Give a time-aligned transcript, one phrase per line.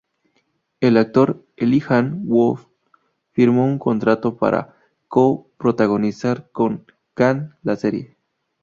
[0.79, 2.61] El actor Elijah Wood
[3.33, 4.75] firmó un contrato para
[5.07, 8.17] co-protagonizar con Gann la serie.